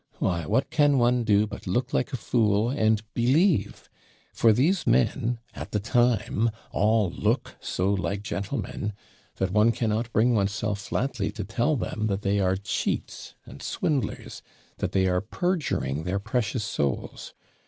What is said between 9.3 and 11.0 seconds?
that one cannot bring oneself